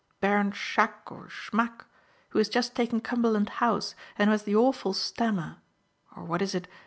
[0.19, 1.85] Baron Schack or Schmack
[2.29, 5.57] who has just taken Cumberland House and who has the awful stammer
[6.15, 6.67] or what is it?